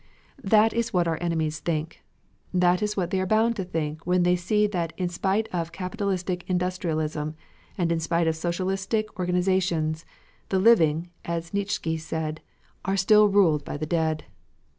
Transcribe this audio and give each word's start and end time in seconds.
That 0.43 0.73
is 0.73 0.91
what 0.91 1.07
our 1.07 1.19
enemies 1.21 1.59
think; 1.59 2.03
that 2.51 2.81
is 2.81 2.97
what 2.97 3.11
they 3.11 3.21
are 3.21 3.27
bound 3.27 3.55
to 3.57 3.63
think 3.63 4.03
when 4.03 4.23
they 4.23 4.35
see 4.35 4.65
that 4.65 4.93
in 4.97 5.09
spite 5.09 5.47
of 5.53 5.71
capitalistic 5.71 6.43
industrialism, 6.49 7.35
and 7.77 7.91
in 7.91 7.99
spite 7.99 8.25
of 8.25 8.35
socialistic 8.35 9.19
organizations, 9.19 10.03
the 10.49 10.57
living, 10.57 11.11
as 11.23 11.53
Nietzsche 11.53 11.97
said, 11.97 12.41
are 12.83 12.97
still 12.97 13.27
ruled 13.27 13.63
by 13.63 13.77
the 13.77 13.85
dead. 13.85 14.23